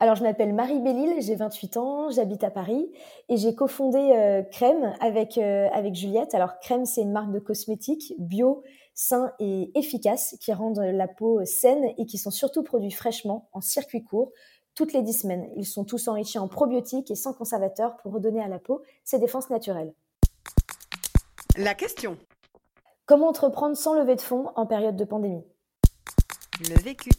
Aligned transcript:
Alors, 0.00 0.14
je 0.14 0.22
m'appelle 0.22 0.54
Marie 0.54 0.78
Bellil, 0.78 1.20
j'ai 1.20 1.34
28 1.34 1.76
ans, 1.76 2.10
j'habite 2.10 2.44
à 2.44 2.50
Paris 2.50 2.88
et 3.28 3.36
j'ai 3.36 3.56
cofondé 3.56 3.98
euh, 3.98 4.42
Crème 4.42 4.94
avec, 5.00 5.38
euh, 5.38 5.68
avec 5.72 5.96
Juliette. 5.96 6.36
Alors, 6.36 6.60
Crème, 6.60 6.86
c'est 6.86 7.02
une 7.02 7.10
marque 7.10 7.32
de 7.32 7.40
cosmétiques 7.40 8.14
bio, 8.16 8.62
sain 8.94 9.32
et 9.40 9.72
efficace 9.76 10.36
qui 10.40 10.52
rendent 10.52 10.78
la 10.78 11.08
peau 11.08 11.44
saine 11.44 11.84
et 11.98 12.06
qui 12.06 12.16
sont 12.16 12.30
surtout 12.30 12.62
produits 12.62 12.92
fraîchement, 12.92 13.48
en 13.52 13.60
circuit 13.60 14.04
court, 14.04 14.30
toutes 14.76 14.92
les 14.92 15.02
10 15.02 15.12
semaines. 15.12 15.48
Ils 15.56 15.66
sont 15.66 15.84
tous 15.84 16.06
enrichis 16.06 16.38
en 16.38 16.46
probiotiques 16.46 17.10
et 17.10 17.16
sans 17.16 17.32
conservateurs 17.32 17.96
pour 17.96 18.12
redonner 18.12 18.40
à 18.40 18.46
la 18.46 18.60
peau 18.60 18.82
ses 19.02 19.18
défenses 19.18 19.50
naturelles. 19.50 19.92
La 21.56 21.74
question. 21.74 22.16
Comment 23.04 23.28
entreprendre 23.28 23.76
sans 23.76 23.94
lever 23.94 24.14
de 24.14 24.20
fonds 24.20 24.52
en 24.54 24.64
période 24.64 24.94
de 24.94 25.04
pandémie? 25.04 25.42
Le 26.60 26.80
vécu. 26.80 27.10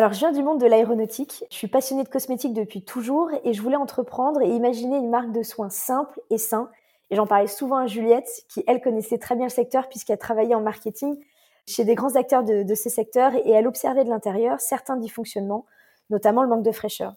Alors, 0.00 0.14
je 0.14 0.20
viens 0.20 0.32
du 0.32 0.42
monde 0.42 0.58
de 0.58 0.64
l'aéronautique. 0.64 1.44
Je 1.50 1.56
suis 1.56 1.68
passionnée 1.68 2.04
de 2.04 2.08
cosmétiques 2.08 2.54
depuis 2.54 2.80
toujours 2.82 3.28
et 3.44 3.52
je 3.52 3.60
voulais 3.60 3.76
entreprendre 3.76 4.40
et 4.40 4.48
imaginer 4.48 4.96
une 4.96 5.10
marque 5.10 5.30
de 5.30 5.42
soins 5.42 5.68
simple 5.68 6.18
et 6.30 6.38
sain. 6.38 6.70
Et 7.10 7.16
j'en 7.16 7.26
parlais 7.26 7.48
souvent 7.48 7.76
à 7.76 7.86
Juliette, 7.86 8.46
qui 8.48 8.64
elle 8.66 8.80
connaissait 8.80 9.18
très 9.18 9.36
bien 9.36 9.44
le 9.44 9.50
secteur 9.50 9.90
puisqu'elle 9.90 10.16
travaillait 10.16 10.54
en 10.54 10.62
marketing 10.62 11.22
chez 11.66 11.84
des 11.84 11.94
grands 11.96 12.16
acteurs 12.16 12.44
de, 12.44 12.62
de 12.62 12.74
ces 12.74 12.88
secteurs 12.88 13.34
et 13.34 13.50
elle 13.50 13.66
observait 13.66 14.04
de 14.04 14.08
l'intérieur 14.08 14.58
certains 14.58 14.96
dysfonctionnements, 14.96 15.66
notamment 16.08 16.44
le 16.44 16.48
manque 16.48 16.64
de 16.64 16.72
fraîcheur. 16.72 17.12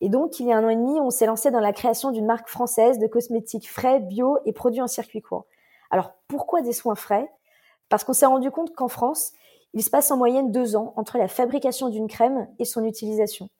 Et 0.00 0.08
donc, 0.08 0.40
il 0.40 0.48
y 0.48 0.52
a 0.52 0.56
un 0.56 0.64
an 0.64 0.68
et 0.70 0.74
demi, 0.74 0.98
on 0.98 1.10
s'est 1.10 1.26
lancé 1.26 1.52
dans 1.52 1.60
la 1.60 1.72
création 1.72 2.10
d'une 2.10 2.26
marque 2.26 2.48
française 2.48 2.98
de 2.98 3.06
cosmétiques 3.06 3.70
frais, 3.70 4.00
bio 4.00 4.38
et 4.44 4.52
produits 4.52 4.82
en 4.82 4.88
circuit 4.88 5.22
court. 5.22 5.44
Alors, 5.92 6.14
pourquoi 6.26 6.60
des 6.62 6.72
soins 6.72 6.96
frais? 6.96 7.30
Parce 7.88 8.02
qu'on 8.02 8.14
s'est 8.14 8.26
rendu 8.26 8.50
compte 8.50 8.74
qu'en 8.74 8.88
France, 8.88 9.30
il 9.76 9.82
se 9.82 9.90
passe 9.90 10.10
en 10.10 10.16
moyenne 10.16 10.52
deux 10.52 10.74
ans 10.74 10.94
entre 10.96 11.18
la 11.18 11.28
fabrication 11.28 11.90
d'une 11.90 12.08
crème 12.08 12.48
et 12.58 12.64
son 12.64 12.82
utilisation. 12.82 13.50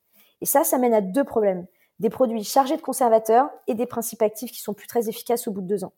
Et 0.41 0.47
ça, 0.47 0.64
ça 0.64 0.78
mène 0.78 0.95
à 0.95 1.03
deux 1.03 1.25
problèmes. 1.25 1.67
Des 1.98 2.09
produits 2.09 2.42
chargés 2.42 2.78
de 2.78 2.81
conservateurs 2.81 3.50
et 3.67 3.75
des 3.75 3.84
principes 3.84 4.22
actifs 4.22 4.50
qui 4.50 4.62
sont 4.62 4.72
plus 4.72 4.87
très 4.87 5.11
efficaces 5.11 5.47
au 5.47 5.50
bout 5.50 5.61
de 5.61 5.67
deux 5.67 5.84
ans. 5.84 5.92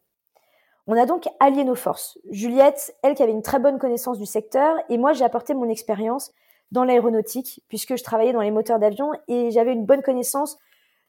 On 0.89 0.97
a 0.97 1.07
donc 1.07 1.29
allié 1.39 1.63
nos 1.63 1.77
forces. 1.77 2.19
Juliette, 2.31 2.97
elle 3.03 3.15
qui 3.15 3.23
avait 3.23 3.31
une 3.31 3.43
très 3.43 3.61
bonne 3.61 3.79
connaissance 3.79 4.19
du 4.19 4.27
secteur, 4.27 4.75
et 4.89 4.99
moi 4.99 5.13
j'ai 5.13 5.25
apporté 5.25 5.55
mon 5.55 5.69
expérience 5.69 6.33
dans 6.73 6.83
l'aéronautique, 6.83 7.63
puisque 7.69 7.95
je 7.95 8.03
travaillais 8.03 8.33
dans 8.33 8.41
les 8.41 8.51
moteurs 8.51 8.81
d'avion 8.81 9.13
et 9.29 9.53
j'avais 9.53 9.73
une 9.73 9.87
bonne 9.87 10.03
connaissance 10.03 10.59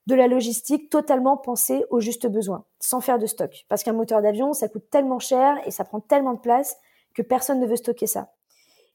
de 0.05 0.13
la 0.13 0.27
logistique 0.27 0.91
totalement 0.91 1.35
pensée 1.35 1.83
aux 1.89 1.99
justes 1.99 2.27
besoins, 2.27 2.63
sans 2.79 3.01
faire 3.01 3.17
de 3.17 3.25
stock. 3.25 3.65
Parce 3.69 3.81
qu'un 3.81 3.93
moteur 3.93 4.21
d'avion, 4.21 4.53
ça 4.53 4.67
coûte 4.67 4.87
tellement 4.91 5.19
cher 5.19 5.57
et 5.65 5.71
ça 5.71 5.83
prend 5.83 5.99
tellement 5.99 6.35
de 6.35 6.39
place 6.39 6.77
que 7.15 7.23
personne 7.23 7.59
ne 7.59 7.65
veut 7.65 7.75
stocker 7.75 8.05
ça. 8.05 8.29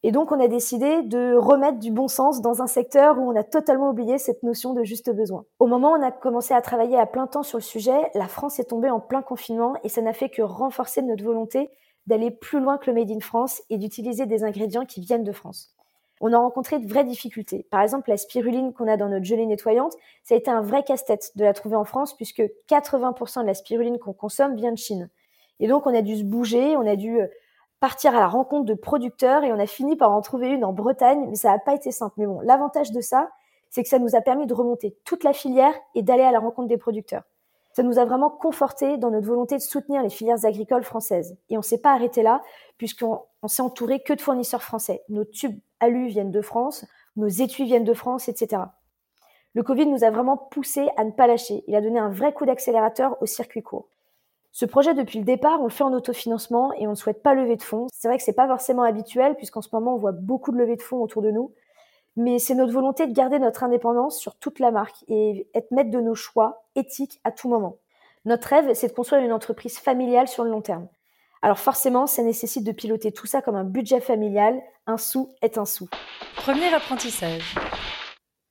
Et 0.07 0.13
donc, 0.13 0.33
on 0.33 0.39
a 0.39 0.49
décidé 0.49 1.01
de 1.01 1.35
remettre 1.35 1.79
du 1.79 1.91
bon 1.91 2.09
sens 2.09 2.43
dans 2.43 2.61
un 2.61 2.67
secteur 2.67 3.19
où 3.19 3.23
on 3.23 3.35
a 3.35 3.43
totalement 3.43 3.89
oublié 3.89 4.19
cette 4.19 4.43
notion 4.43 4.75
de 4.75 4.85
juste 4.85 5.11
besoin. 5.11 5.47
Au 5.59 5.67
moment 5.67 5.93
où 5.93 5.97
on 5.97 6.03
a 6.03 6.13
commencé 6.13 6.53
à 6.53 6.61
travailler 6.61 6.99
à 6.99 7.07
plein 7.07 7.27
temps 7.27 7.43
sur 7.43 7.57
le 7.57 7.63
sujet, 7.63 8.11
la 8.13 8.29
France 8.29 8.59
est 8.59 8.69
tombée 8.69 8.91
en 8.91 9.01
plein 9.01 9.23
confinement 9.23 9.77
et 9.83 9.89
ça 9.89 10.03
n'a 10.03 10.13
fait 10.13 10.29
que 10.29 10.43
renforcer 10.43 11.01
notre 11.01 11.25
volonté 11.25 11.71
d'aller 12.07 12.31
plus 12.31 12.61
loin 12.61 12.77
que 12.77 12.91
le 12.91 13.01
Made 13.01 13.11
in 13.11 13.21
France 13.21 13.63
et 13.71 13.79
d'utiliser 13.79 14.27
des 14.27 14.45
ingrédients 14.45 14.85
qui 14.85 15.01
viennent 15.01 15.25
de 15.25 15.33
France. 15.33 15.75
On 16.21 16.35
a 16.35 16.39
rencontré 16.39 16.79
de 16.81 16.87
vraies 16.87 17.05
difficultés. 17.05 17.67
Par 17.71 17.81
exemple, 17.81 18.11
la 18.11 18.19
spiruline 18.19 18.75
qu'on 18.75 18.89
a 18.89 18.99
dans 18.99 19.09
notre 19.09 19.25
gelée 19.25 19.47
nettoyante, 19.47 19.95
ça 20.23 20.35
a 20.35 20.39
été 20.39 20.51
un 20.51 20.61
vrai 20.61 20.83
casse-tête 20.83 21.33
de 21.37 21.45
la 21.45 21.55
trouver 21.55 21.77
en 21.77 21.85
France 21.85 22.15
puisque 22.15 22.43
80% 22.69 23.41
de 23.41 23.47
la 23.47 23.55
spiruline 23.55 23.99
qu'on 23.99 24.13
consomme 24.13 24.55
vient 24.55 24.73
de 24.73 24.77
Chine. 24.77 25.09
Et 25.61 25.67
donc, 25.67 25.87
on 25.87 25.95
a 25.95 26.03
dû 26.03 26.19
se 26.19 26.25
bouger, 26.25 26.77
on 26.77 26.87
a 26.87 26.97
dû 26.97 27.21
euh, 27.23 27.27
partir 27.85 28.17
à 28.17 28.21
la 28.21 28.29
rencontre 28.29 28.65
de 28.65 28.73
producteurs 28.73 29.45
et 29.45 29.53
on 29.53 29.59
a 29.59 29.67
fini 29.67 29.95
par 29.95 30.11
en 30.11 30.23
trouver 30.23 30.49
une 30.49 30.65
en 30.65 30.73
Bretagne, 30.73 31.27
mais 31.29 31.35
ça 31.35 31.51
n'a 31.51 31.59
pas 31.59 31.75
été 31.75 31.93
simple. 31.93 32.15
Mais 32.17 32.25
bon, 32.25 32.41
l'avantage 32.41 32.93
de 32.93 33.03
ça, 33.03 33.29
c'est 33.69 33.83
que 33.83 33.91
ça 33.91 33.99
nous 33.99 34.17
a 34.17 34.23
permis 34.23 34.47
de 34.47 34.55
remonter 34.55 34.97
toute 35.05 35.23
la 35.23 35.35
filière 35.35 35.75
et 35.95 36.03
d'aller 36.03 36.23
à 36.23 36.33
la 36.33 36.39
rencontre 36.39 36.69
des 36.69 36.79
producteurs. 36.79 37.25
Ça 37.75 37.83
nous 37.83 37.99
a 37.99 38.07
vraiment 38.07 38.31
conforté 38.31 38.97
dans 38.97 39.11
notre 39.11 39.27
volonté 39.27 39.57
de 39.57 39.61
soutenir 39.61 40.03
les 40.03 40.09
filières 40.09 40.47
agricoles 40.47 40.83
françaises. 40.83 41.37
Et 41.51 41.59
on 41.59 41.61
s'est 41.61 41.83
pas 41.83 41.93
arrêté 41.93 42.23
là, 42.23 42.41
puisqu'on 42.79 43.21
s'est 43.49 43.61
entouré 43.61 44.01
que 44.01 44.15
de 44.15 44.21
fournisseurs 44.23 44.63
français. 44.63 45.03
Nos 45.11 45.27
tubes 45.27 45.61
alu 45.79 46.07
viennent 46.07 46.33
de 46.33 46.41
France, 46.41 46.87
nos 47.17 47.29
étuis 47.29 47.65
viennent 47.65 47.85
de 47.85 47.93
France, 47.93 48.31
etc. 48.31 48.63
Le 49.53 49.63
Covid 49.63 49.85
nous 49.85 50.05
a 50.05 50.11
vraiment 50.11 50.39
poussé 50.39 50.89
à 50.97 51.05
ne 51.05 51.11
pas 51.11 51.27
lâcher. 51.27 51.63
Il 51.67 51.75
a 51.75 51.83
donné 51.83 51.99
un 51.99 52.09
vrai 52.09 52.33
coup 52.33 52.47
d'accélérateur 52.47 53.21
au 53.21 53.27
circuit 53.27 53.63
court. 53.63 53.91
Ce 54.57 54.65
projet, 54.65 54.95
depuis 54.95 55.19
le 55.19 55.25
départ, 55.25 55.61
on 55.61 55.65
le 55.65 55.71
fait 55.71 55.83
en 55.83 55.93
autofinancement 55.93 56.73
et 56.75 56.87
on 56.87 56.91
ne 56.91 56.95
souhaite 56.95 57.25
pas 57.25 57.35
lever 57.35 57.57
de 57.57 57.63
fonds. 57.63 57.89
C'est 57.93 58.07
vrai 58.07 58.19
que 58.19 58.23
c'est 58.23 58.33
pas 58.33 58.47
forcément 58.47 58.85
habituel 58.85 59.35
puisqu'en 59.35 59.63
ce 59.63 59.69
moment, 59.73 59.97
on 59.97 59.99
voit 59.99 60.13
beaucoup 60.13 60.53
de 60.53 60.57
levées 60.57 60.77
de 60.77 60.83
fonds 60.83 60.99
autour 60.99 61.23
de 61.23 61.33
nous. 61.33 61.53
Mais 62.15 62.39
c'est 62.39 62.55
notre 62.55 62.73
volonté 62.73 63.09
de 63.09 63.13
garder 63.13 63.41
notre 63.41 63.65
indépendance 63.65 64.17
sur 64.17 64.37
toute 64.37 64.61
la 64.61 64.71
marque 64.71 65.05
et 65.09 65.49
être 65.55 65.73
maître 65.73 65.91
de 65.91 65.99
nos 65.99 66.15
choix 66.15 66.67
éthiques 66.77 67.21
à 67.25 67.33
tout 67.33 67.49
moment. 67.49 67.79
Notre 68.27 68.47
rêve, 68.47 68.75
c'est 68.75 68.87
de 68.87 68.93
construire 68.93 69.25
une 69.25 69.33
entreprise 69.33 69.77
familiale 69.81 70.29
sur 70.29 70.45
le 70.45 70.51
long 70.51 70.63
terme. 70.63 70.87
Alors 71.43 71.59
forcément, 71.59 72.07
ça 72.07 72.23
nécessite 72.23 72.63
de 72.63 72.71
piloter 72.71 73.11
tout 73.11 73.27
ça 73.27 73.43
comme 73.43 73.57
un 73.57 73.65
budget 73.65 74.01
familial. 74.01 74.63
Un 74.87 74.99
sou 74.99 75.35
est 75.43 75.59
un 75.59 75.65
sou. 75.65 75.89
Premier 76.37 76.73
apprentissage. 76.73 77.57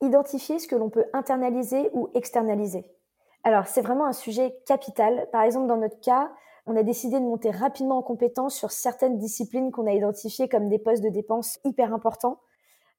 Identifier 0.01 0.59
ce 0.59 0.67
que 0.67 0.75
l'on 0.75 0.89
peut 0.89 1.05
internaliser 1.13 1.89
ou 1.93 2.09
externaliser. 2.13 2.83
Alors, 3.43 3.67
c'est 3.67 3.81
vraiment 3.81 4.05
un 4.05 4.13
sujet 4.13 4.55
capital. 4.65 5.27
Par 5.31 5.41
exemple, 5.41 5.67
dans 5.67 5.77
notre 5.77 5.99
cas, 5.99 6.31
on 6.65 6.77
a 6.77 6.83
décidé 6.83 7.19
de 7.19 7.25
monter 7.25 7.51
rapidement 7.51 7.97
en 7.97 8.01
compétence 8.01 8.55
sur 8.55 8.71
certaines 8.71 9.17
disciplines 9.17 9.71
qu'on 9.71 9.85
a 9.85 9.91
identifiées 9.91 10.47
comme 10.47 10.69
des 10.69 10.79
postes 10.79 11.03
de 11.03 11.09
dépenses 11.09 11.59
hyper 11.65 11.93
importants 11.93 12.39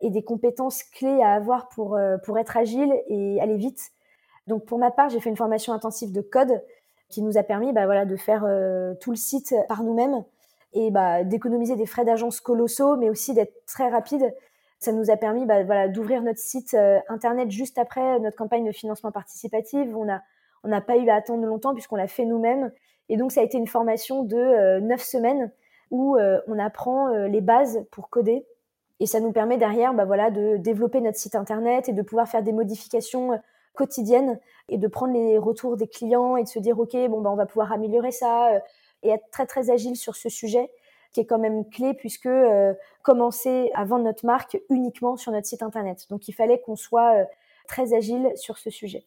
et 0.03 0.11
des 0.11 0.23
compétences 0.23 0.83
clés 0.83 1.23
à 1.23 1.33
avoir 1.33 1.69
pour, 1.71 1.97
euh, 1.97 2.19
pour 2.19 2.39
être 2.39 2.59
agile 2.59 2.93
et 3.09 3.41
aller 3.41 3.57
vite. 3.57 3.93
Donc, 4.47 4.67
pour 4.67 4.79
ma 4.79 4.91
part, 4.91 5.09
j'ai 5.09 5.21
fait 5.21 5.31
une 5.31 5.37
formation 5.37 5.73
intensive 5.73 6.13
de 6.13 6.21
code 6.21 6.63
qui 7.09 7.23
nous 7.23 7.39
a 7.39 7.43
permis 7.43 7.73
bah, 7.73 7.87
voilà, 7.87 8.05
de 8.05 8.17
faire 8.17 8.45
euh, 8.47 8.95
tout 9.01 9.11
le 9.11 9.17
site 9.17 9.55
par 9.69 9.83
nous-mêmes 9.83 10.25
et 10.75 10.91
bah, 10.91 11.25
d'économiser 11.25 11.77
des 11.77 11.87
frais 11.87 12.05
d'agence 12.05 12.41
colossaux, 12.41 12.97
mais 12.97 13.09
aussi 13.09 13.33
d'être 13.33 13.65
très 13.65 13.89
rapide. 13.89 14.35
Ça 14.79 14.93
nous 14.93 15.11
a 15.11 15.17
permis 15.17 15.47
bah, 15.47 15.63
voilà, 15.63 15.89
d'ouvrir 15.89 16.21
notre 16.21 16.41
site 16.41 16.75
euh, 16.75 16.99
internet 17.09 17.51
juste 17.51 17.79
après 17.79 18.19
notre 18.21 18.37
campagne 18.37 18.67
de 18.67 18.73
financement 18.73 19.13
participatif. 19.13 19.89
On 19.95 20.13
a 20.13 20.21
on 20.65 20.69
n'a 20.69 20.81
pas 20.81 20.97
eu 20.97 21.09
à 21.09 21.15
attendre 21.15 21.45
longtemps 21.47 21.75
puisqu'on 21.75 21.97
l'a 21.97 22.09
fait 22.09 22.25
nous-mêmes. 22.25 22.73
Et 23.09 23.17
donc, 23.17 23.33
ça 23.33 23.41
a 23.41 23.45
été 23.45 23.59
une 23.59 23.67
formation 23.67 24.25
de 24.25 24.37
euh, 24.37 24.81
neuf 24.81 25.03
semaines 25.03 25.53
où 25.91 26.17
euh, 26.17 26.41
on 26.49 26.59
apprend 26.59 27.09
euh, 27.09 27.29
les 27.29 27.43
bases 27.43 27.87
pour 27.91 28.09
coder. 28.09 28.47
Et 29.01 29.07
ça 29.07 29.21
nous 29.21 29.33
permet 29.33 29.59
derrière 29.59 29.93
bah, 29.93 30.05
voilà, 30.05 30.31
de 30.31 30.57
développer 30.57 31.01
notre 31.01 31.19
site 31.19 31.35
internet 31.35 31.89
et 31.89 31.93
de 31.93 32.03
pouvoir 32.03 32.29
faire 32.29 32.43
des 32.43 32.53
modifications 32.53 33.39
quotidiennes 33.75 34.39
et 34.69 34.79
de 34.79 34.89
prendre 34.89 35.13
les 35.13 35.37
retours 35.37 35.77
des 35.77 35.89
clients 35.89 36.37
et 36.37 36.45
de 36.45 36.49
se 36.49 36.59
dire, 36.59 36.79
OK, 36.79 36.97
bon, 37.09 37.21
bah, 37.21 37.31
on 37.31 37.37
va 37.37 37.47
pouvoir 37.47 37.73
améliorer 37.73 38.13
ça 38.13 38.63
et 39.03 39.11
être 39.11 39.29
très, 39.31 39.47
très 39.47 39.71
agile 39.71 39.97
sur 39.97 40.17
ce 40.17 40.29
sujet 40.29 40.71
qui 41.13 41.21
est 41.21 41.27
quand 41.27 41.39
même 41.39 41.69
clé 41.69 41.95
puisque 41.95 42.29
commencer 43.03 43.71
à 43.75 43.85
vendre 43.85 44.05
notre 44.05 44.27
marque 44.27 44.61
uniquement 44.71 45.17
sur 45.17 45.31
notre 45.33 45.47
site 45.47 45.63
internet. 45.63 46.07
Donc, 46.09 46.29
il 46.29 46.33
fallait 46.33 46.61
qu'on 46.61 46.77
soit 46.77 47.27
très 47.69 47.95
agile 47.95 48.33
sur 48.37 48.59
ce 48.59 48.71
sujet. 48.71 49.05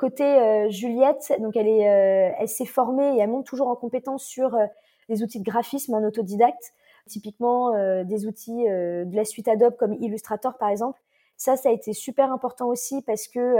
Côté 0.00 0.24
euh, 0.24 0.70
Juliette, 0.70 1.30
donc 1.40 1.56
elle 1.56 1.68
est, 1.68 1.86
euh, 1.86 2.34
elle 2.38 2.48
s'est 2.48 2.64
formée 2.64 3.16
et 3.16 3.18
elle 3.18 3.28
monte 3.28 3.44
toujours 3.44 3.68
en 3.68 3.76
compétence 3.76 4.24
sur 4.24 4.54
euh, 4.54 4.64
des 5.10 5.22
outils 5.22 5.40
de 5.40 5.44
graphisme 5.44 5.92
en 5.92 6.02
autodidacte, 6.02 6.72
typiquement 7.06 7.74
des 8.04 8.26
outils 8.26 8.64
de 8.64 9.14
la 9.16 9.24
suite 9.24 9.48
Adobe 9.48 9.76
comme 9.76 9.92
Illustrator 9.94 10.56
par 10.56 10.68
exemple. 10.68 10.98
Ça, 11.36 11.56
ça 11.56 11.68
a 11.68 11.72
été 11.72 11.92
super 11.92 12.32
important 12.32 12.68
aussi 12.68 13.02
parce 13.02 13.26
que 13.26 13.56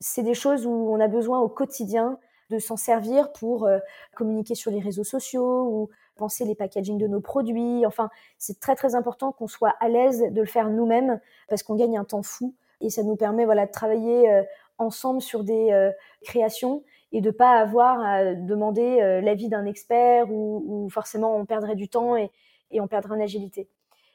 c'est 0.00 0.24
des 0.24 0.34
choses 0.34 0.66
où 0.66 0.70
on 0.70 0.98
a 0.98 1.06
besoin 1.06 1.38
au 1.38 1.48
quotidien 1.48 2.18
de 2.50 2.58
s'en 2.58 2.76
servir 2.76 3.32
pour 3.32 3.68
communiquer 4.16 4.56
sur 4.56 4.72
les 4.72 4.80
réseaux 4.80 5.04
sociaux 5.04 5.68
ou 5.68 5.90
penser 6.16 6.44
les 6.44 6.56
packaging 6.56 6.98
de 6.98 7.06
nos 7.06 7.20
produits. 7.20 7.86
Enfin, 7.86 8.10
c'est 8.36 8.58
très 8.58 8.74
très 8.74 8.96
important 8.96 9.30
qu'on 9.30 9.46
soit 9.46 9.74
à 9.78 9.88
l'aise 9.88 10.24
de 10.32 10.40
le 10.40 10.46
faire 10.48 10.68
nous-mêmes 10.68 11.20
parce 11.48 11.62
qu'on 11.62 11.76
gagne 11.76 11.96
un 11.96 12.04
temps 12.04 12.24
fou 12.24 12.52
et 12.80 12.90
ça 12.90 13.04
nous 13.04 13.14
permet 13.14 13.44
voilà 13.44 13.66
de 13.66 13.70
travailler 13.70 14.44
ensemble 14.82 15.20
sur 15.22 15.44
des 15.44 15.70
euh, 15.72 15.90
créations 16.22 16.82
et 17.12 17.20
de 17.20 17.30
pas 17.30 17.52
avoir 17.52 18.00
à 18.00 18.34
demander 18.34 19.00
euh, 19.00 19.20
l'avis 19.20 19.48
d'un 19.48 19.66
expert 19.66 20.30
ou, 20.30 20.88
forcément 20.90 21.36
on 21.36 21.44
perdrait 21.44 21.74
du 21.76 21.88
temps 21.88 22.16
et, 22.16 22.30
on 22.74 22.86
perdrait 22.86 23.16
en 23.16 23.20
agilité. 23.20 23.68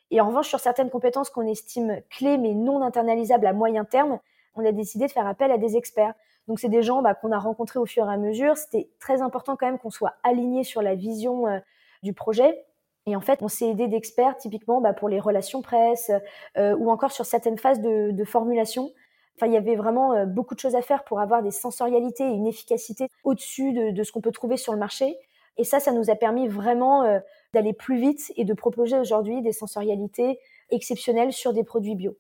Et 0.10 0.19
en 0.19 0.28
revanche, 0.28 0.48
sur 0.48 0.60
certaines 0.60 0.90
compétences 0.90 1.30
qu'on 1.30 1.46
estime 1.46 2.02
clés 2.10 2.40
mais 2.40 2.56
non 2.56 2.81
internalisables 2.81 3.46
à 3.46 3.54
moyen 3.54 3.86
terme, 3.86 4.19
on 4.56 4.66
a 4.66 4.72
décidé 4.72 5.06
de 5.06 5.12
faire 5.12 5.28
appel 5.28 5.52
à 5.52 5.60
des 5.60 5.78
experts. 5.78 6.14
Donc 6.48 6.60
c'est 6.60 6.69
des 6.69 6.81
gens 6.81 7.04
bah, 7.04 7.14
qu'on 7.14 7.31
a 7.31 7.38
rencontrés 7.38 7.78
au 7.78 7.86
fur 7.86 8.10
et 8.10 8.14
à 8.14 8.18
mesure. 8.18 8.58
C'était 8.58 8.90
très 9.00 9.22
important 9.22 9.56
quand 9.56 9.68
même 9.68 9.78
qu'on 9.78 9.92
soit 9.92 10.16
aligné 10.24 10.64
sur 10.64 10.81
la 10.81 10.96
vision 10.96 11.48
euh, 11.48 11.60
du 12.02 12.14
projet 12.14 12.66
Et 13.06 13.16
en 13.16 13.22
fait, 13.22 13.44
on 13.44 13.48
s'est 13.48 13.69
aidé 13.69 13.88
d'experts 13.88 14.38
typiquement 14.38 14.81
bah, 14.81 14.94
pour 14.94 15.08
les 15.08 15.19
relations 15.19 15.62
presse 15.62 16.12
ou 16.56 16.90
encore 16.90 17.12
sur 17.12 17.25
certaines 17.25 17.60
phases 17.60 17.81
de 17.81 18.24
formulation. 18.24 18.92
Enfin, 19.38 19.48
il 19.48 19.54
y 19.54 19.57
avait 19.57 19.75
vraiment 19.75 20.13
euh, 20.13 20.25
beaucoup 20.25 20.56
de 20.56 20.60
choses 20.60 20.75
à 20.75 20.81
faire 20.81 21.04
pour 21.04 21.19
avoir 21.19 21.44
des 21.44 21.51
sensorialités 21.51 22.24
et 22.24 22.34
une 22.34 22.48
efficacité 22.48 23.07
au-dessus 23.24 23.72
de, 23.72 23.92
de 23.92 24.04
ce 24.04 24.12
qu'on 24.12 24.22
peut 24.22 24.31
trouver 24.31 24.57
sur 24.57 24.74
le 24.74 24.80
marché. 24.80 25.16
Et 25.57 25.63
ça, 25.63 25.80
ça 25.80 25.92
nous 25.92 26.10
a 26.10 26.16
permis 26.16 26.48
vraiment 26.48 27.04
euh, 27.04 27.19
d'aller 27.54 27.74
plus 27.74 28.00
vite 28.00 28.31
et 28.36 28.45
de 28.45 28.54
proposer 28.54 28.98
aujourd'hui 28.98 29.42
des 29.44 29.51
sensorialités 29.51 30.39
exceptionnelles 30.72 31.34
sur 31.34 31.54
des 31.54 31.63
produits 31.63 31.95
bio. 31.95 32.16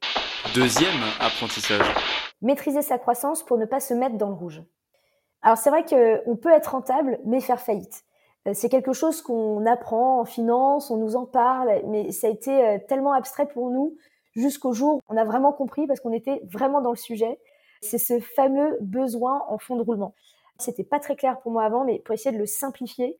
Deuxième 0.53 0.93
apprentissage. 1.19 1.85
Maîtriser 2.41 2.83
sa 2.83 2.99
croissance 2.99 3.43
pour 3.43 3.57
ne 3.57 3.65
pas 3.65 3.79
se 3.79 3.95
mettre 3.95 4.17
dans 4.17 4.29
le 4.29 4.35
rouge. 4.35 4.61
Alors 5.41 5.57
c'est 5.57 5.71
vrai 5.71 5.85
qu'on 5.85 6.35
peut 6.35 6.51
être 6.51 6.67
rentable 6.67 7.19
mais 7.25 7.41
faire 7.41 7.59
faillite. 7.59 8.03
Euh, 8.47 8.51
c'est 8.53 8.69
quelque 8.69 8.93
chose 8.93 9.23
qu'on 9.23 9.65
apprend 9.65 10.19
en 10.19 10.25
finance, 10.25 10.91
on 10.91 10.97
nous 10.97 11.15
en 11.15 11.25
parle, 11.25 11.81
mais 11.87 12.11
ça 12.11 12.27
a 12.27 12.29
été 12.29 12.77
tellement 12.87 13.13
abstrait 13.13 13.47
pour 13.47 13.71
nous 13.71 13.95
jusqu'au 14.37 14.71
jour 14.71 14.95
où 14.95 15.01
on 15.09 15.17
a 15.17 15.25
vraiment 15.25 15.51
compris 15.51 15.87
parce 15.87 15.99
qu'on 15.99 16.13
était 16.13 16.41
vraiment 16.45 16.81
dans 16.81 16.91
le 16.91 16.97
sujet. 16.97 17.39
C'est 17.81 17.97
ce 17.97 18.19
fameux 18.19 18.77
besoin 18.79 19.43
en 19.49 19.57
fond 19.57 19.75
de 19.75 19.81
roulement. 19.81 20.13
C'était 20.57 20.83
pas 20.83 20.99
très 20.99 21.15
clair 21.15 21.39
pour 21.39 21.51
moi 21.51 21.63
avant, 21.63 21.83
mais 21.83 21.99
pour 21.99 22.13
essayer 22.13 22.33
de 22.33 22.39
le 22.39 22.45
simplifier, 22.45 23.17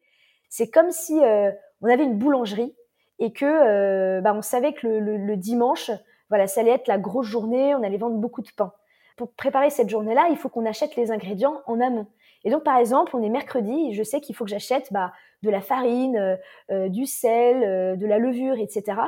c'est 0.49 0.69
comme 0.69 0.91
si 0.91 1.19
euh, 1.23 1.51
on 1.81 1.89
avait 1.89 2.05
une 2.05 2.17
boulangerie 2.17 2.73
et 3.19 3.33
que 3.33 4.19
bah, 4.21 4.33
on 4.33 4.41
savait 4.41 4.73
que 4.73 4.87
le, 4.87 5.37
dimanche, 5.37 5.91
voilà, 6.29 6.47
ça 6.47 6.61
allait 6.61 6.71
être 6.71 6.87
la 6.87 6.97
grosse 6.97 7.27
journée, 7.27 7.75
on 7.75 7.83
allait 7.83 7.97
vendre 7.97 8.17
beaucoup 8.17 8.41
de 8.41 8.49
pain. 8.55 8.71
Pour 9.15 9.31
préparer 9.31 9.71
cette 9.71 9.89
journée-là, 9.89 10.27
il 10.29 10.37
faut 10.37 10.49
qu'on 10.49 10.65
achète 10.65 10.95
les 10.95 11.11
ingrédients 11.11 11.61
en 11.65 11.81
amont. 11.81 12.07
Et 12.43 12.49
donc, 12.49 12.63
par 12.63 12.77
exemple, 12.77 13.15
on 13.15 13.21
est 13.23 13.29
mercredi 13.29 13.93
je 13.93 14.03
sais 14.03 14.21
qu'il 14.21 14.35
faut 14.35 14.45
que 14.45 14.49
j'achète 14.49 14.91
bah, 14.93 15.11
de 15.43 15.49
la 15.49 15.61
farine, 15.61 16.17
euh, 16.17 16.35
euh, 16.71 16.89
du 16.89 17.05
sel, 17.05 17.63
euh, 17.63 17.95
de 17.95 18.05
la 18.05 18.17
levure, 18.17 18.57
etc. 18.57 18.99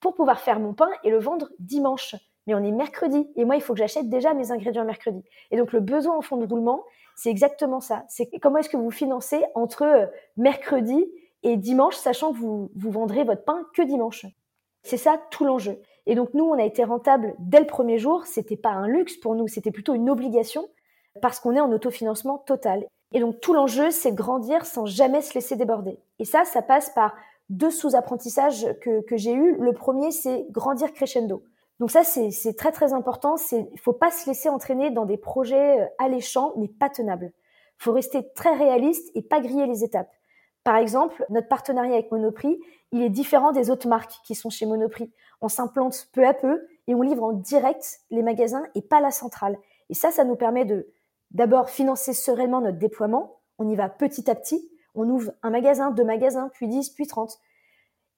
pour 0.00 0.14
pouvoir 0.14 0.40
faire 0.40 0.60
mon 0.60 0.74
pain 0.74 0.90
et 1.04 1.10
le 1.10 1.18
vendre 1.18 1.48
dimanche. 1.58 2.14
Mais 2.46 2.54
on 2.54 2.64
est 2.64 2.72
mercredi 2.72 3.28
et 3.36 3.44
moi, 3.44 3.56
il 3.56 3.62
faut 3.62 3.74
que 3.74 3.78
j'achète 3.78 4.08
déjà 4.08 4.32
mes 4.34 4.52
ingrédients 4.52 4.84
mercredi. 4.84 5.22
Et 5.50 5.56
donc, 5.56 5.72
le 5.72 5.80
besoin 5.80 6.16
en 6.16 6.22
fond 6.22 6.36
de 6.36 6.46
roulement, 6.46 6.84
c'est 7.14 7.30
exactement 7.30 7.80
ça. 7.80 8.04
C'est 8.08 8.30
comment 8.40 8.58
est-ce 8.58 8.70
que 8.70 8.76
vous 8.76 8.90
financez 8.90 9.44
entre 9.54 10.10
mercredi 10.36 11.06
et 11.42 11.56
dimanche, 11.56 11.96
sachant 11.96 12.32
que 12.32 12.38
vous, 12.38 12.70
vous 12.74 12.90
vendrez 12.90 13.24
votre 13.24 13.44
pain 13.44 13.66
que 13.74 13.82
dimanche. 13.82 14.26
C'est 14.82 14.96
ça 14.96 15.20
tout 15.30 15.44
l'enjeu. 15.44 15.80
Et 16.06 16.14
donc, 16.14 16.32
nous, 16.32 16.44
on 16.44 16.58
a 16.58 16.64
été 16.64 16.84
rentable 16.84 17.34
dès 17.38 17.60
le 17.60 17.66
premier 17.66 17.98
jour. 17.98 18.24
C'était 18.26 18.56
pas 18.56 18.70
un 18.70 18.88
luxe 18.88 19.16
pour 19.16 19.34
nous, 19.34 19.46
c'était 19.46 19.70
plutôt 19.70 19.94
une 19.94 20.08
obligation 20.08 20.68
parce 21.20 21.40
qu'on 21.40 21.54
est 21.54 21.60
en 21.60 21.72
autofinancement 21.72 22.38
total. 22.38 22.86
Et 23.12 23.20
donc 23.20 23.40
tout 23.40 23.54
l'enjeu, 23.54 23.90
c'est 23.90 24.12
grandir 24.12 24.66
sans 24.66 24.86
jamais 24.86 25.22
se 25.22 25.34
laisser 25.34 25.56
déborder. 25.56 25.98
Et 26.18 26.24
ça, 26.24 26.44
ça 26.44 26.62
passe 26.62 26.90
par 26.90 27.14
deux 27.48 27.70
sous-apprentissages 27.70 28.66
que, 28.80 29.00
que 29.02 29.16
j'ai 29.16 29.34
eus. 29.34 29.56
Le 29.58 29.72
premier, 29.72 30.10
c'est 30.10 30.46
grandir 30.50 30.92
crescendo. 30.92 31.42
Donc 31.80 31.90
ça, 31.90 32.02
c'est 32.02 32.56
très 32.56 32.72
très 32.72 32.92
important. 32.92 33.36
Il 33.52 33.80
faut 33.80 33.92
pas 33.92 34.10
se 34.10 34.28
laisser 34.28 34.48
entraîner 34.48 34.90
dans 34.90 35.06
des 35.06 35.16
projets 35.16 35.80
euh, 35.80 35.86
alléchants, 35.98 36.52
mais 36.56 36.68
pas 36.68 36.90
tenables. 36.90 37.32
Il 37.80 37.84
faut 37.84 37.92
rester 37.92 38.28
très 38.34 38.54
réaliste 38.54 39.10
et 39.14 39.22
pas 39.22 39.40
griller 39.40 39.66
les 39.66 39.84
étapes. 39.84 40.10
Par 40.64 40.76
exemple, 40.76 41.24
notre 41.30 41.48
partenariat 41.48 41.94
avec 41.94 42.10
Monoprix, 42.10 42.58
il 42.90 43.02
est 43.02 43.10
différent 43.10 43.52
des 43.52 43.70
autres 43.70 43.88
marques 43.88 44.16
qui 44.24 44.34
sont 44.34 44.50
chez 44.50 44.66
Monoprix. 44.66 45.12
On 45.40 45.48
s'implante 45.48 46.08
peu 46.12 46.26
à 46.26 46.34
peu 46.34 46.66
et 46.88 46.94
on 46.94 47.02
livre 47.02 47.22
en 47.22 47.32
direct 47.32 48.00
les 48.10 48.22
magasins 48.22 48.64
et 48.74 48.82
pas 48.82 49.00
la 49.00 49.12
centrale. 49.12 49.56
Et 49.88 49.94
ça, 49.94 50.10
ça 50.10 50.24
nous 50.24 50.36
permet 50.36 50.64
de 50.64 50.88
d'abord 51.30 51.70
financer 51.70 52.12
sereinement 52.12 52.60
notre 52.60 52.78
déploiement. 52.78 53.40
On 53.58 53.68
y 53.68 53.76
va 53.76 53.88
petit 53.88 54.28
à 54.28 54.34
petit. 54.34 54.68
On 54.98 55.08
ouvre 55.08 55.32
un 55.42 55.50
magasin, 55.50 55.92
deux 55.92 56.04
magasins, 56.04 56.50
puis 56.52 56.66
dix, 56.66 56.90
puis 56.90 57.06
trente. 57.06 57.38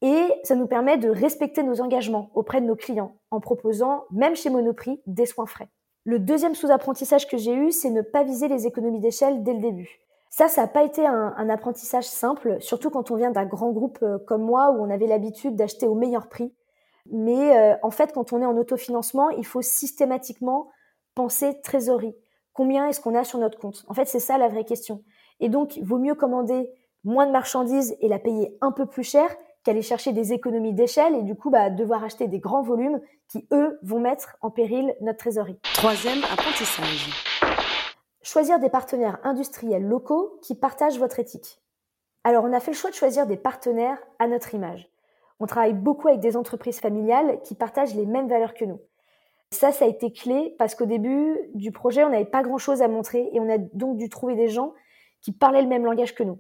Et 0.01 0.33
ça 0.45 0.55
nous 0.55 0.67
permet 0.67 0.97
de 0.97 1.11
respecter 1.11 1.63
nos 1.63 1.83
engagements 1.83 2.31
auprès 2.35 2.63
de 2.63 2.67
nos 2.67 2.75
clients 2.75 3.17
en 3.31 3.39
proposant, 3.39 4.05
même 4.11 4.35
chez 4.35 4.49
Monoprix, 4.49 5.03
des 5.07 5.27
soins 5.27 5.45
frais. 5.45 5.69
Le 6.05 6.19
deuxième 6.19 6.55
sous-apprentissage 6.55 7.29
que 7.29 7.37
j'ai 7.37 7.53
eu, 7.53 7.71
c'est 7.71 7.91
ne 7.91 8.01
pas 8.01 8.25
viser 8.25 8.49
les 8.49 8.67
économies 8.67 9.01
d'échelle 9.01 9.43
dès 9.43 9.53
le 9.53 9.61
début. 9.61 10.01
Ça, 10.31 10.49
ça 10.49 10.63
n'a 10.63 10.69
pas 10.69 10.85
été 10.85 11.07
un, 11.07 11.35
un, 11.37 11.49
apprentissage 11.51 12.07
simple, 12.07 12.57
surtout 12.61 12.89
quand 12.89 13.11
on 13.11 13.17
vient 13.17 13.31
d'un 13.31 13.45
grand 13.45 13.73
groupe 13.73 13.99
euh, 14.03 14.19
comme 14.27 14.43
moi 14.43 14.71
où 14.71 14.83
on 14.83 14.89
avait 14.89 15.07
l'habitude 15.07 15.57
d'acheter 15.57 15.87
au 15.87 15.95
meilleur 15.95 16.29
prix. 16.29 16.55
Mais 17.13 17.59
euh, 17.59 17.77
en 17.83 17.91
fait, 17.91 18.13
quand 18.15 18.33
on 18.33 18.41
est 18.41 18.47
en 18.47 18.57
autofinancement, 18.57 19.29
il 19.31 19.45
faut 19.45 19.61
systématiquement 19.61 20.71
penser 21.15 21.61
trésorerie 21.63 22.15
combien 22.61 22.89
est-ce 22.89 23.01
qu'on 23.01 23.15
a 23.15 23.25
sur 23.25 23.39
notre 23.39 23.59
compte? 23.59 23.85
En 23.89 23.95
fait, 23.95 24.07
c'est 24.07 24.21
ça 24.21 24.37
la 24.37 24.49
vraie 24.49 24.65
question. 24.65 25.03
Et 25.41 25.49
donc, 25.49 25.77
il 25.77 25.85
vaut 25.85 25.99
mieux 25.99 26.15
commander 26.15 26.71
moins 27.05 27.27
de 27.27 27.33
marchandises 27.33 27.97
et 28.01 28.09
la 28.09 28.19
payer 28.19 28.57
un 28.61 28.73
peu 28.73 28.87
plus 28.87 29.03
cher 29.03 29.29
qu'aller 29.65 29.83
chercher 29.83 30.13
des 30.13 30.33
économies 30.33 30.73
d'échelle 30.73 31.15
et 31.15 31.23
du 31.23 31.35
coup 31.35 31.51
bah, 31.51 31.71
devoir 31.71 32.03
acheter 32.05 32.29
des 32.29 32.39
grands 32.39 32.63
volumes 32.63 33.01
qui, 33.29 33.47
eux, 33.53 33.79
vont 33.83 34.01
mettre 34.01 34.37
en 34.41 34.51
péril 34.51 34.95
notre 35.01 35.19
trésorerie. 35.19 35.59
Troisième 35.75 36.23
apprentissage. 36.33 37.11
Choisir 38.23 38.59
des 38.59 38.71
partenaires 38.71 39.19
industriels 39.23 39.87
locaux 39.87 40.39
qui 40.43 40.55
partagent 40.55 40.99
votre 40.99 41.19
éthique. 41.19 41.61
Alors, 42.25 42.45
on 42.45 42.53
a 42.53 42.61
fait 42.61 42.73
le 42.73 42.77
choix 42.77 42.91
de 42.91 42.95
choisir 42.95 43.27
des 43.27 43.37
partenaires 43.37 43.99
à 44.19 44.29
notre 44.29 44.55
image. 44.55 44.91
On 45.39 45.47
travaille 45.47 45.73
beaucoup 45.73 46.09
avec 46.09 46.21
des 46.21 46.37
entreprises 46.37 46.81
familiales 46.81 47.41
qui 47.43 47.55
partagent 47.55 47.95
les 47.95 48.05
mêmes 48.05 48.29
valeurs 48.29 48.53
que 48.53 48.67
nous. 48.67 48.81
Ça, 49.53 49.73
ça 49.73 49.87
a 49.87 49.89
été 49.89 50.13
clé 50.13 50.55
parce 50.59 50.75
qu'au 50.75 50.85
début 50.85 51.39
du 51.55 51.73
projet, 51.73 52.05
on 52.05 52.11
n'avait 52.11 52.25
pas 52.25 52.43
grand-chose 52.43 52.83
à 52.83 52.89
montrer 52.89 53.31
et 53.33 53.41
on 53.41 53.49
a 53.49 53.59
donc 53.59 53.97
dû 53.97 54.09
trouver 54.09 54.37
des 54.37 54.49
gens 54.49 54.75
qui 55.21 55.33
parlaient 55.33 55.63
le 55.63 55.69
même 55.69 55.85
langage 55.85 56.15
que 56.15 56.23
nous. 56.23 56.39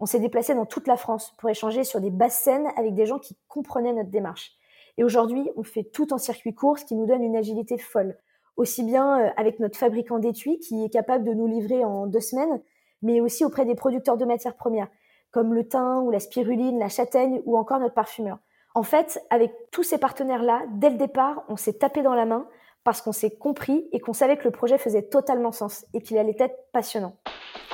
On 0.00 0.06
s'est 0.06 0.20
déplacé 0.20 0.54
dans 0.54 0.66
toute 0.66 0.86
la 0.86 0.96
France 0.96 1.34
pour 1.38 1.50
échanger 1.50 1.84
sur 1.84 2.00
des 2.00 2.10
basses 2.10 2.38
scènes 2.38 2.68
avec 2.76 2.94
des 2.94 3.06
gens 3.06 3.18
qui 3.18 3.36
comprenaient 3.48 3.92
notre 3.92 4.10
démarche. 4.10 4.52
Et 4.96 5.04
aujourd'hui, 5.04 5.50
on 5.56 5.62
fait 5.62 5.84
tout 5.84 6.12
en 6.12 6.18
circuit 6.18 6.54
court, 6.54 6.78
ce 6.78 6.84
qui 6.84 6.94
nous 6.94 7.06
donne 7.06 7.22
une 7.22 7.36
agilité 7.36 7.78
folle. 7.78 8.16
Aussi 8.56 8.82
bien 8.82 9.20
euh, 9.20 9.30
avec 9.36 9.60
notre 9.60 9.78
fabricant 9.78 10.18
d'étui 10.18 10.58
qui 10.58 10.84
est 10.84 10.88
capable 10.88 11.24
de 11.24 11.32
nous 11.32 11.46
livrer 11.46 11.84
en 11.84 12.06
deux 12.06 12.20
semaines, 12.20 12.60
mais 13.02 13.20
aussi 13.20 13.44
auprès 13.44 13.64
des 13.64 13.76
producteurs 13.76 14.16
de 14.16 14.24
matières 14.24 14.56
premières, 14.56 14.88
comme 15.30 15.54
le 15.54 15.66
thym 15.66 16.02
ou 16.04 16.10
la 16.10 16.20
spiruline, 16.20 16.78
la 16.78 16.88
châtaigne 16.88 17.42
ou 17.44 17.56
encore 17.56 17.78
notre 17.78 17.94
parfumeur. 17.94 18.38
En 18.74 18.82
fait, 18.82 19.24
avec 19.30 19.52
tous 19.70 19.82
ces 19.82 19.98
partenaires-là, 19.98 20.64
dès 20.72 20.90
le 20.90 20.96
départ, 20.96 21.44
on 21.48 21.56
s'est 21.56 21.74
tapé 21.74 22.02
dans 22.02 22.14
la 22.14 22.26
main 22.26 22.46
parce 22.84 23.00
qu'on 23.02 23.12
s'est 23.12 23.36
compris 23.36 23.88
et 23.92 24.00
qu'on 24.00 24.12
savait 24.12 24.36
que 24.36 24.44
le 24.44 24.50
projet 24.50 24.78
faisait 24.78 25.02
totalement 25.02 25.52
sens 25.52 25.84
et 25.94 26.00
qu'il 26.00 26.18
allait 26.18 26.36
être 26.38 26.56
passionnant. 26.72 27.16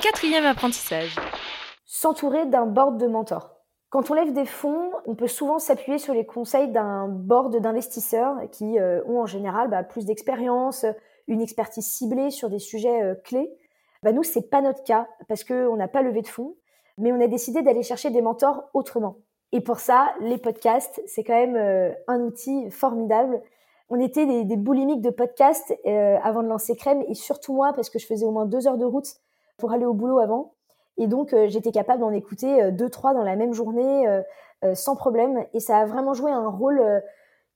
Quatrième 0.01 0.45
apprentissage. 0.45 1.15
S'entourer 1.85 2.45
d'un 2.45 2.65
board 2.65 2.97
de 2.97 3.07
mentors. 3.07 3.55
Quand 3.89 4.11
on 4.11 4.13
lève 4.13 4.33
des 4.33 4.45
fonds, 4.45 4.91
on 5.05 5.15
peut 5.15 5.27
souvent 5.27 5.57
s'appuyer 5.57 5.99
sur 5.99 6.13
les 6.13 6.25
conseils 6.25 6.69
d'un 6.69 7.07
board 7.07 7.55
d'investisseurs 7.61 8.35
qui 8.51 8.77
euh, 8.77 9.01
ont 9.05 9.21
en 9.21 9.25
général 9.25 9.69
bah, 9.69 9.83
plus 9.83 10.05
d'expérience, 10.05 10.85
une 11.27 11.41
expertise 11.41 11.87
ciblée 11.87 12.29
sur 12.29 12.49
des 12.49 12.59
sujets 12.59 13.03
euh, 13.03 13.15
clés. 13.23 13.49
Bah, 14.03 14.11
nous, 14.11 14.23
c'est 14.23 14.49
pas 14.49 14.61
notre 14.61 14.83
cas 14.83 15.07
parce 15.27 15.43
qu'on 15.43 15.77
n'a 15.77 15.87
pas 15.87 16.01
levé 16.01 16.21
de 16.21 16.27
fonds, 16.27 16.57
mais 16.97 17.11
on 17.13 17.21
a 17.21 17.27
décidé 17.27 17.61
d'aller 17.61 17.83
chercher 17.83 18.09
des 18.09 18.21
mentors 18.21 18.69
autrement. 18.73 19.17
Et 19.51 19.61
pour 19.61 19.79
ça, 19.79 20.13
les 20.19 20.37
podcasts, 20.37 21.01
c'est 21.05 21.23
quand 21.23 21.33
même 21.33 21.55
euh, 21.55 21.93
un 22.07 22.19
outil 22.21 22.69
formidable. 22.71 23.41
On 23.89 23.99
était 23.99 24.43
des, 24.43 24.55
boulimiques 24.55 25.01
de 25.01 25.11
podcasts 25.11 25.73
euh, 25.85 26.17
avant 26.23 26.41
de 26.41 26.47
lancer 26.47 26.75
Crème, 26.75 27.03
et 27.07 27.13
surtout 27.13 27.53
moi, 27.53 27.71
parce 27.73 27.89
que 27.89 27.99
je 27.99 28.07
faisais 28.07 28.25
au 28.25 28.31
moins 28.31 28.45
deux 28.45 28.67
heures 28.67 28.77
de 28.77 28.85
route 28.85 29.07
pour 29.57 29.71
aller 29.71 29.85
au 29.85 29.93
boulot 29.93 30.19
avant. 30.19 30.53
Et 30.97 31.07
donc, 31.07 31.33
euh, 31.33 31.47
j'étais 31.49 31.71
capable 31.71 31.99
d'en 31.99 32.11
écouter 32.11 32.71
deux, 32.71 32.89
trois 32.89 33.13
dans 33.13 33.23
la 33.23 33.35
même 33.35 33.53
journée, 33.53 34.07
sans 34.73 34.95
problème. 34.95 35.45
Et 35.53 35.59
ça 35.59 35.77
a 35.77 35.85
vraiment 35.85 36.13
joué 36.13 36.31
un 36.31 36.49
rôle 36.49 36.81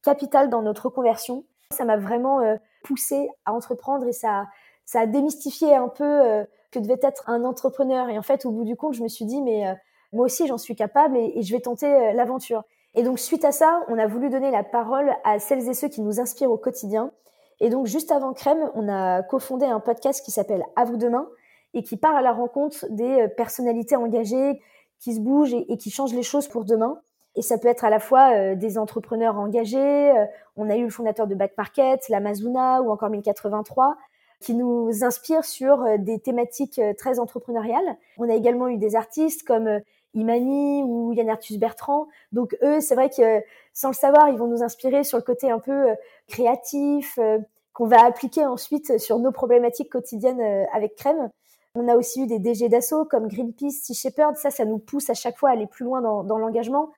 capital 0.04 0.50
dans 0.50 0.62
notre 0.62 0.90
conversion. 0.90 1.44
Ça 1.72 1.86
m'a 1.86 1.98
vraiment 1.98 2.40
poussé 2.84 3.30
à 3.46 3.54
entreprendre 3.54 4.06
et 4.06 4.12
ça, 4.12 4.46
ça 4.86 5.02
a 5.02 5.06
démystifié 5.08 5.76
un 5.76 5.88
peu 5.88 6.46
que 6.72 6.78
devait 6.78 7.00
être 7.02 7.28
un 7.28 7.44
entrepreneur. 7.46 8.10
Et 8.10 8.20
en 8.20 8.22
fait, 8.22 8.46
au 8.46 8.52
bout 8.52 8.66
du 8.66 8.76
compte, 8.76 8.94
je 8.94 9.02
me 9.02 9.08
suis 9.08 9.26
dit, 9.26 9.42
mais 9.42 9.66
moi 10.14 10.26
aussi 10.26 10.48
j'en 10.48 10.58
suis 10.58 10.76
capable 10.76 11.18
et, 11.18 11.42
je 11.42 11.54
vais 11.54 11.62
tenter 11.62 11.88
euh, 11.88 12.14
l'aventure. 12.14 12.64
Et 12.96 13.04
donc 13.04 13.20
suite 13.20 13.46
à 13.46 13.52
ça, 13.52 13.84
on 13.88 13.98
a 13.98 14.08
voulu 14.08 14.30
donner 14.30 14.52
la 14.52 14.64
parole 14.64 15.12
à 15.24 15.40
celles 15.40 15.70
et 15.70 15.74
ceux 15.74 15.90
qui 15.90 16.02
nous 16.02 16.20
inspirent 16.20 16.52
au 16.52 16.58
quotidien. 16.58 17.12
Et 17.60 17.70
donc 17.70 17.86
juste 17.86 18.12
avant 18.12 18.34
Crème, 18.34 18.72
on 18.74 18.88
a 18.90 19.22
cofondé 19.24 19.66
un 19.66 19.80
podcast 19.80 20.24
qui 20.24 20.32
s'appelle 20.32 20.64
À 20.76 20.86
vous 20.86 20.98
demain 20.98 21.28
et 21.74 21.84
qui 21.84 21.98
part 21.98 22.16
à 22.16 22.22
la 22.22 22.32
rencontre 22.32 22.86
des 22.90 23.22
euh, 23.22 23.28
personnalités 23.28 23.96
engagées 23.96 24.60
qui 25.00 25.14
se 25.14 25.20
bougent 25.20 25.54
et, 25.54 25.78
qui 25.78 25.92
changent 25.92 26.14
les 26.14 26.24
choses 26.24 26.48
pour 26.48 26.66
demain. 26.66 27.00
Et 27.36 27.42
ça 27.42 27.58
peut 27.58 27.68
être 27.68 27.86
à 27.86 27.90
la 27.90 28.00
fois 28.00 28.34
euh, 28.34 28.56
des 28.56 28.78
entrepreneurs 28.78 29.38
engagés, 29.38 30.12
on 30.56 30.70
a 30.70 30.76
eu 30.76 30.84
le 30.84 30.90
fondateur 30.90 31.28
de 31.28 31.36
Back 31.36 31.54
Market, 31.58 32.10
l'Amazona 32.10 32.82
ou 32.82 32.90
encore 32.90 33.10
1083, 33.10 33.96
qui 34.42 34.56
nous 34.56 35.04
inspirent 35.04 35.46
sur 35.46 35.86
des 36.00 36.20
thématiques 36.20 36.82
très 36.98 37.20
entrepreneuriales. 37.20 37.98
On 38.18 38.30
a 38.30 38.34
également 38.34 38.68
eu 38.68 38.78
des 38.78 38.96
artistes 38.96 39.46
comme 39.46 39.82
Imani 40.14 40.84
ou 40.84 41.14
Yann 41.14 41.30
Arthus 41.30 41.58
Bertrand. 41.58 42.08
Donc 42.32 42.58
eux, 42.62 42.80
c'est 42.80 42.96
vrai 42.96 43.10
que 43.10 43.44
sans 43.74 43.90
le 43.90 43.94
savoir, 43.94 44.30
ils 44.30 44.38
vont 44.38 44.48
nous 44.48 44.64
inspirer 44.64 45.04
sur 45.04 45.18
le 45.18 45.24
côté 45.24 45.50
un 45.52 45.60
peu 45.60 45.92
euh, 45.92 45.96
créatif 46.28 47.18
euh, 47.20 47.40
qu'on 47.74 47.88
va 47.88 48.04
appliquer 48.04 48.46
ensuite 48.46 48.98
sur 48.98 49.20
nos 49.20 49.32
problématiques 49.32 49.92
quotidiennes 49.92 50.42
euh, 50.42 50.66
avec 50.74 50.96
Crème. 50.96 51.30
On 51.76 51.88
a 51.88 51.96
aussi 51.96 52.24
eu 52.24 52.28
des 52.28 52.40
DG 52.40 52.68
d'assaut 52.68 53.06
comme 53.06 53.28
Greenpeace, 53.28 53.82
Sea 53.84 53.94
Shepherd. 53.94 54.36
Ça, 54.38 54.50
ça 54.50 54.66
nous 54.66 54.80
pousse 54.80 55.10
à 55.10 55.14
chaque 55.14 55.38
fois 55.38 55.50
à 55.50 55.54
aller 55.54 55.68
plus 55.68 55.86
loin 55.86 56.02
dans, 56.02 56.38
l'engagement. 56.38 56.90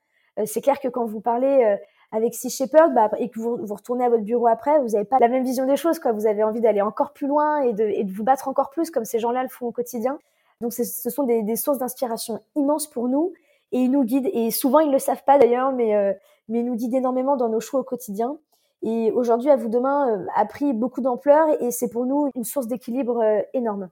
c'est 0.45 0.61
clair 0.61 0.79
que 0.79 0.87
quand 0.87 1.05
vous 1.05 1.19
parlez 1.19 1.77
avec 2.13 2.33
Sea 2.33 2.49
Shepherd 2.49 2.93
bah, 2.93 3.11
et 3.19 3.29
que 3.29 3.37
vous, 3.37 3.57
vous 3.57 3.75
retournez 3.75 4.05
à 4.05 4.09
votre 4.09 4.23
bureau 4.23 4.47
après, 4.47 4.79
vous 4.79 4.87
n'avez 4.87 5.03
pas 5.03 5.19
la 5.19 5.27
même 5.27 5.43
vision 5.43 5.65
des 5.65 5.75
choses. 5.75 5.99
Vous 6.13 6.25
avez 6.25 6.41
envie 6.41 6.61
d'aller 6.61 6.81
encore 6.81 7.11
plus 7.11 7.27
loin 7.27 7.59
et 7.59 7.73
de 7.73 8.11
vous 8.13 8.23
battre 8.23 8.47
encore 8.47 8.69
plus 8.69 8.91
comme 8.91 9.03
ces 9.03 9.19
gens-là 9.19 9.43
le 9.43 9.49
font 9.49 9.67
au 9.67 9.71
quotidien. 9.71 10.17
Donc 10.61 10.73
ce 10.73 11.09
sont 11.09 11.23
des, 11.23 11.41
des 11.41 11.55
sources 11.55 11.79
d'inspiration 11.79 12.39
immenses 12.55 12.87
pour 12.87 13.07
nous 13.07 13.33
et 13.71 13.79
ils 13.79 13.91
nous 13.91 14.03
guident. 14.03 14.29
Et 14.31 14.51
souvent 14.51 14.79
ils 14.79 14.91
le 14.91 14.99
savent 14.99 15.23
pas 15.25 15.37
d'ailleurs, 15.37 15.71
mais 15.71 15.95
euh, 15.95 16.13
mais 16.47 16.59
ils 16.59 16.65
nous 16.65 16.75
guident 16.75 16.95
énormément 16.95 17.35
dans 17.35 17.49
nos 17.49 17.59
choix 17.59 17.79
au 17.79 17.83
quotidien. 17.83 18.37
Et 18.83 19.11
aujourd'hui, 19.11 19.49
à 19.49 19.55
vous 19.55 19.69
demain 19.69 20.09
euh, 20.09 20.25
a 20.35 20.45
pris 20.45 20.73
beaucoup 20.73 21.01
d'ampleur 21.01 21.47
et 21.61 21.71
c'est 21.71 21.89
pour 21.89 22.05
nous 22.05 22.29
une 22.35 22.43
source 22.43 22.67
d'équilibre 22.67 23.21
euh, 23.21 23.41
énorme. 23.53 23.89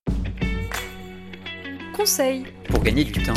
Conseil 1.95 2.45
pour 2.69 2.81
gagner 2.83 3.03
du 3.03 3.23
temps. 3.23 3.33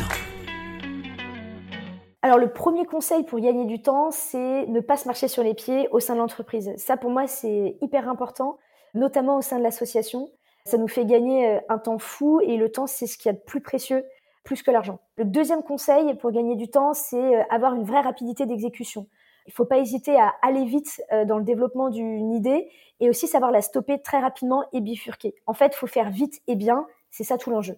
Alors 2.23 2.39
le 2.39 2.53
premier 2.53 2.87
conseil 2.87 3.25
pour 3.25 3.41
gagner 3.41 3.65
du 3.65 3.83
temps, 3.83 4.11
c'est 4.11 4.67
ne 4.67 4.81
pas 4.81 4.97
se 4.97 5.07
marcher 5.07 5.27
sur 5.27 5.43
les 5.43 5.55
pieds 5.55 5.89
au 5.91 6.01
sein 6.01 6.15
de 6.15 6.21
l'entreprise. 6.21 6.73
Ça 6.77 6.97
pour 6.97 7.11
moi 7.11 7.27
c'est 7.27 7.77
hyper 7.81 8.09
important, 8.09 8.59
notamment 8.95 9.37
au 9.37 9.43
sein 9.43 9.59
de 9.59 9.63
l'association. 9.63 10.31
Ça 10.65 10.79
nous 10.79 10.89
fait 10.89 11.05
gagner 11.05 11.49
euh, 11.49 11.61
un 11.69 11.79
temps 11.79 11.99
fou 11.99 12.41
et 12.41 12.57
le 12.57 12.71
temps, 12.71 12.87
c'est 12.87 13.07
ce 13.07 13.19
qu'il 13.19 13.27
y 13.27 13.31
a 13.31 13.33
de 13.33 13.43
plus 13.43 13.61
précieux, 13.61 14.05
plus 14.45 14.63
que 14.63 14.71
l'argent. 14.71 15.01
Le 15.17 15.25
deuxième 15.25 15.63
conseil 15.63 16.15
pour 16.15 16.31
gagner 16.31 16.55
du 16.55 16.69
temps, 16.69 16.95
c'est 16.95 17.17
euh, 17.17 17.43
avoir 17.51 17.75
une 17.75 17.85
vraie 17.85 18.01
rapidité 18.01 18.47
d'exécution. 18.47 19.09
Il 19.47 19.51
ne 19.51 19.55
faut 19.55 19.65
pas 19.65 19.79
hésiter 19.79 20.17
à 20.17 20.33
aller 20.41 20.65
vite 20.65 21.03
euh, 21.13 21.25
dans 21.25 21.39
le 21.39 21.45
développement 21.45 21.91
d'une 21.91 22.33
idée 22.33 22.69
et 23.01 23.09
aussi 23.09 23.27
savoir 23.27 23.51
la 23.51 23.61
stopper 23.61 24.01
très 24.01 24.21
rapidement 24.21 24.65
et 24.73 24.81
bifurquer. 24.81 25.35
En 25.47 25.53
fait, 25.53 25.73
il 25.75 25.77
faut 25.77 25.89
faire 25.89 26.11
vite 26.11 26.41
et 26.47 26.55
bien, 26.55 26.87
c'est 27.11 27.25
ça 27.25 27.39
tout 27.39 27.51
l'enjeu. 27.51 27.77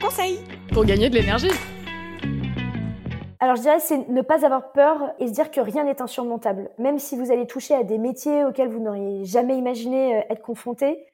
Conseil 0.00 0.38
pour 0.72 0.86
gagner 0.86 1.10
de 1.10 1.14
l'énergie. 1.16 1.50
Alors 3.40 3.54
je 3.54 3.62
dirais 3.62 3.78
c'est 3.78 4.08
ne 4.08 4.22
pas 4.22 4.44
avoir 4.44 4.72
peur 4.72 5.12
et 5.18 5.28
se 5.28 5.32
dire 5.32 5.50
que 5.50 5.60
rien 5.60 5.84
n'est 5.84 6.02
insurmontable. 6.02 6.70
Même 6.78 6.98
si 6.98 7.16
vous 7.16 7.30
allez 7.30 7.46
toucher 7.46 7.74
à 7.74 7.84
des 7.84 7.98
métiers 7.98 8.44
auxquels 8.44 8.68
vous 8.68 8.80
n'auriez 8.80 9.24
jamais 9.24 9.56
imaginé 9.56 10.16
euh, 10.16 10.22
être 10.30 10.42
confronté, 10.42 11.06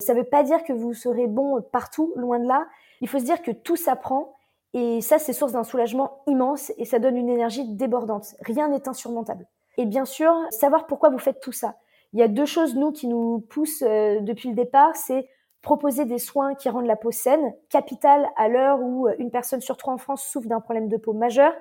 ça 0.00 0.14
ne 0.14 0.18
veut 0.18 0.24
pas 0.24 0.42
dire 0.42 0.64
que 0.64 0.72
vous 0.72 0.92
serez 0.92 1.26
bon 1.26 1.62
partout, 1.72 2.12
loin 2.16 2.38
de 2.40 2.48
là. 2.48 2.66
Il 3.00 3.08
faut 3.08 3.18
se 3.18 3.24
dire 3.24 3.42
que 3.42 3.52
tout 3.52 3.76
s'apprend 3.76 4.34
et 4.74 5.00
ça 5.00 5.18
c'est 5.18 5.32
source 5.32 5.52
d'un 5.52 5.64
soulagement 5.64 6.22
immense 6.26 6.72
et 6.78 6.84
ça 6.84 6.98
donne 6.98 7.16
une 7.16 7.30
énergie 7.30 7.64
débordante. 7.64 8.34
Rien 8.40 8.68
n'est 8.68 8.88
insurmontable. 8.88 9.46
Et 9.76 9.86
bien 9.86 10.04
sûr, 10.04 10.34
savoir 10.50 10.86
pourquoi 10.86 11.10
vous 11.10 11.18
faites 11.18 11.40
tout 11.40 11.52
ça. 11.52 11.76
Il 12.12 12.18
y 12.18 12.22
a 12.22 12.28
deux 12.28 12.46
choses 12.46 12.74
nous 12.74 12.90
qui 12.90 13.06
nous 13.06 13.40
poussent 13.48 13.84
euh, 13.86 14.20
depuis 14.20 14.48
le 14.48 14.54
départ, 14.56 14.96
c'est 14.96 15.28
proposer 15.68 16.06
des 16.06 16.18
soins 16.18 16.54
qui 16.54 16.70
rendent 16.70 16.86
la 16.86 16.96
peau 16.96 17.10
saine, 17.10 17.52
capital 17.68 18.26
à 18.38 18.48
l'heure 18.48 18.80
où 18.80 19.06
euh, 19.06 19.14
une 19.18 19.30
personne 19.30 19.60
sur 19.60 19.76
trois 19.76 19.92
en 19.92 19.98
France 19.98 20.24
souffre 20.24 20.48
d'un 20.48 20.60
problème 20.60 20.88
de 20.88 20.96
peau 20.96 21.12
majeur, 21.12 21.52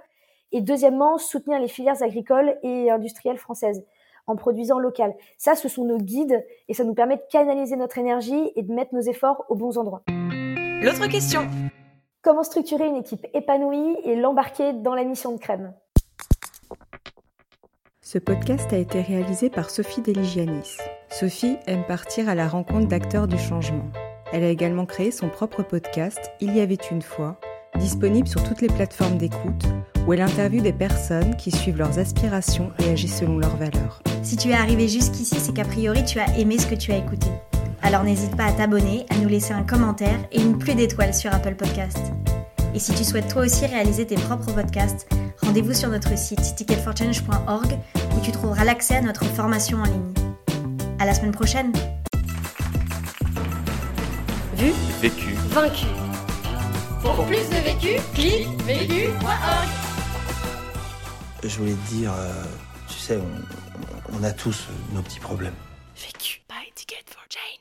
et 0.54 0.62
deuxièmement, 0.62 1.18
soutenir 1.18 1.60
les 1.60 1.68
filières 1.68 2.02
agricoles 2.02 2.58
et 2.64 2.90
industrielles 2.90 3.38
françaises 3.38 3.84
en 4.26 4.38
produisant 4.38 4.80
local. 4.80 5.14
Ça, 5.38 5.56
ce 5.56 5.68
sont 5.68 5.84
nos 5.84 5.98
guides 5.98 6.42
et 6.70 6.74
ça 6.74 6.86
nous 6.86 6.94
permet 6.94 7.18
de 7.18 7.24
canaliser 7.30 7.76
notre 7.76 7.98
énergie 7.98 8.50
et 8.56 8.64
de 8.64 8.74
mettre 8.74 8.96
nos 8.96 9.02
efforts 9.02 9.44
aux 9.50 9.56
bons 9.56 9.78
endroits. 9.78 10.04
L'autre 10.08 11.08
question. 11.08 11.42
Comment 12.22 12.44
structurer 12.44 12.88
une 12.88 12.96
équipe 12.96 13.28
épanouie 13.34 13.98
et 14.06 14.16
l'embarquer 14.16 14.72
dans 14.72 14.96
la 14.96 15.04
mission 15.04 15.34
de 15.34 15.38
crème? 15.38 15.74
Ce 18.00 18.20
podcast 18.20 18.72
a 18.72 18.78
été 18.78 19.02
réalisé 19.02 19.50
par 19.50 19.70
Sophie 19.70 20.02
Deligianis. 20.02 20.78
Sophie 21.10 21.58
aime 21.68 21.84
partir 21.86 22.30
à 22.30 22.36
la 22.36 22.48
rencontre 22.48 22.88
d'acteurs 22.88 23.28
du 23.28 23.38
changement. 23.38 23.90
Elle 24.34 24.44
a 24.44 24.50
également 24.50 24.86
créé 24.86 25.12
son 25.12 25.30
propre 25.30 25.64
podcast 25.64 26.32
Il 26.42 26.56
y 26.56 26.60
avait 26.60 26.78
une 26.92 27.02
fois, 27.02 27.40
disponible 27.80 28.28
sur 28.28 28.44
toutes 28.44 28.62
les 28.62 28.68
plateformes 28.68 29.18
d'écoute 29.18 29.66
où 30.06 30.14
elle 30.14 30.22
interviewe 30.22 30.62
des 30.62 30.74
personnes 30.74 31.36
qui 31.38 31.52
suivent 31.52 31.78
leurs 31.78 31.98
aspirations 32.00 32.72
et 32.80 32.92
agissent 32.92 33.20
selon 33.20 33.40
leurs 33.40 33.56
valeurs. 33.56 34.02
Si 34.22 34.38
tu 34.38 34.50
es 34.50 34.54
arrivé 34.54 34.88
jusqu'ici, 34.88 35.40
c'est 35.40 35.54
qu'a 35.54 35.66
priori 35.66 36.04
tu 36.06 36.20
as 36.20 36.38
aimé 36.38 36.58
ce 36.58 36.68
que 36.68 36.76
tu 36.76 36.92
as 36.92 36.98
écouté. 36.98 37.28
Alors 37.82 38.04
n'hésite 38.04 38.36
pas 38.36 38.46
à 38.46 38.52
t'abonner, 38.52 39.06
à 39.10 39.16
nous 39.16 39.30
laisser 39.30 39.54
un 39.54 39.64
commentaire 39.64 40.20
et 40.32 40.42
une 40.42 40.58
pluie 40.58 40.76
d'étoiles 40.76 41.14
sur 41.14 41.34
Apple 41.34 41.56
Podcast. 41.56 42.00
Et 42.76 42.80
si 42.80 42.94
tu 42.94 43.04
souhaites 43.04 43.28
toi 43.28 43.44
aussi 43.44 43.66
réaliser 43.66 44.06
tes 44.06 44.16
propres 44.16 44.54
podcasts, 44.54 45.08
rendez-vous 45.42 45.74
sur 45.74 45.90
notre 45.90 46.18
site 46.18 46.56
ticketforchange.org 46.56 47.78
où 48.16 48.22
tu 48.22 48.32
trouveras 48.32 48.66
l'accès 48.66 48.98
à 48.98 49.02
notre 49.02 49.26
formation 49.26 49.80
en 49.80 49.86
ligne. 49.86 50.14
À 51.00 51.06
la 51.06 51.14
semaine 51.14 51.32
prochaine. 51.32 51.72
Vu, 54.56 54.72
Vécu. 55.02 55.34
vaincu. 55.50 55.86
Pour 57.02 57.26
plus 57.26 57.48
de 57.50 57.56
vécu, 57.64 58.02
clique 58.16 58.48
vécu.org. 58.64 59.70
Je 61.44 61.58
voulais 61.60 61.74
te 61.74 61.90
dire, 61.94 62.12
euh, 62.14 62.44
tu 62.88 62.96
sais, 62.96 63.18
on, 63.18 64.18
on 64.20 64.24
a 64.24 64.32
tous 64.32 64.68
nos 64.94 65.02
petits 65.04 65.20
problèmes. 65.20 65.54
Vécu. 65.96 66.42
Buy 66.50 66.72
ticket 66.74 67.04
for 67.08 67.24
change. 67.30 67.57